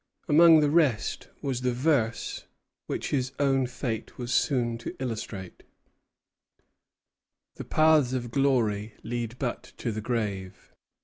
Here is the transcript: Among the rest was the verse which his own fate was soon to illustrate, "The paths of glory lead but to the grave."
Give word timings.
Among 0.27 0.61
the 0.61 0.69
rest 0.71 1.27
was 1.43 1.61
the 1.61 1.73
verse 1.75 2.47
which 2.87 3.11
his 3.11 3.33
own 3.37 3.67
fate 3.67 4.17
was 4.17 4.33
soon 4.33 4.79
to 4.79 4.95
illustrate, 4.97 5.61
"The 7.57 7.65
paths 7.65 8.11
of 8.11 8.31
glory 8.31 8.95
lead 9.03 9.37
but 9.37 9.61
to 9.77 9.91
the 9.91 10.01
grave." 10.01 10.73